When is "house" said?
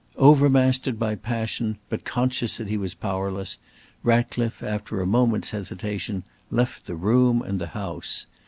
7.77-8.25